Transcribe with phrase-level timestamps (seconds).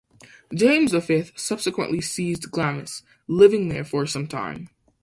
[0.51, 4.67] James the Fifth subsequently seized Glamis, living there for some time.